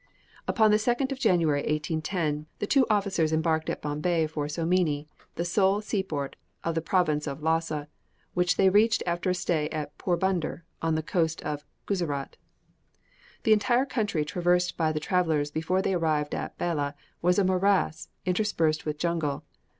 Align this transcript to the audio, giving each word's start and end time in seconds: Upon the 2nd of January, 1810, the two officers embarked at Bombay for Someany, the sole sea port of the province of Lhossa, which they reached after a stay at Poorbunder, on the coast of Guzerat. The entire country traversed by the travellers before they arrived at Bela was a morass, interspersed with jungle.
Upon 0.47 0.71
the 0.71 0.77
2nd 0.77 1.11
of 1.11 1.19
January, 1.19 1.59
1810, 1.59 2.47
the 2.57 2.65
two 2.65 2.87
officers 2.89 3.31
embarked 3.31 3.69
at 3.69 3.83
Bombay 3.83 4.25
for 4.25 4.47
Someany, 4.47 5.05
the 5.35 5.45
sole 5.45 5.79
sea 5.79 6.01
port 6.01 6.35
of 6.63 6.73
the 6.73 6.81
province 6.81 7.27
of 7.27 7.41
Lhossa, 7.43 7.85
which 8.33 8.57
they 8.57 8.67
reached 8.67 9.03
after 9.05 9.29
a 9.29 9.35
stay 9.35 9.69
at 9.69 9.95
Poorbunder, 9.99 10.63
on 10.81 10.95
the 10.95 11.03
coast 11.03 11.43
of 11.43 11.65
Guzerat. 11.85 12.37
The 13.43 13.53
entire 13.53 13.85
country 13.85 14.25
traversed 14.25 14.75
by 14.75 14.91
the 14.91 14.99
travellers 14.99 15.51
before 15.51 15.83
they 15.83 15.93
arrived 15.93 16.33
at 16.33 16.57
Bela 16.57 16.95
was 17.21 17.37
a 17.37 17.43
morass, 17.43 18.09
interspersed 18.25 18.85
with 18.87 18.97
jungle. 18.97 19.43